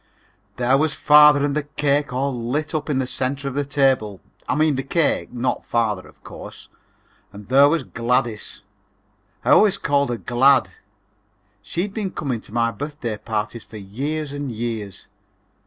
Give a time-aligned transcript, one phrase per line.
[0.57, 4.19] There was father and the cake all lit up in the center of the table;
[4.49, 6.69] I mean the cake, not father, of course.
[7.31, 8.63] And there was Gladys
[9.45, 10.69] (I always called her "Glad").
[11.61, 15.07] She'd been coming to my birthday parties for years and years.